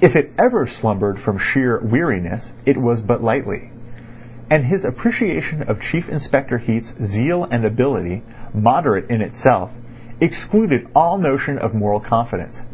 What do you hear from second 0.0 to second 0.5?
If it